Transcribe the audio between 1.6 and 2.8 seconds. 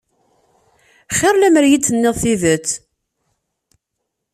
i yi-d-tenniḍ tidet.